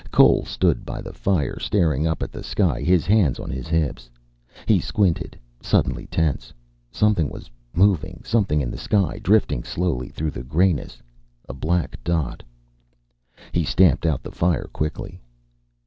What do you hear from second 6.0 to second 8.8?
tense. Something was moving. Something in the